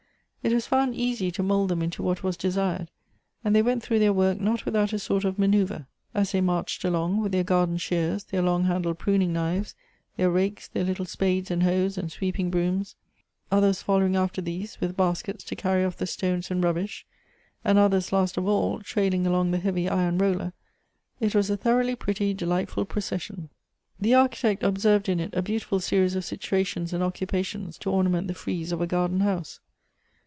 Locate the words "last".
18.11-18.35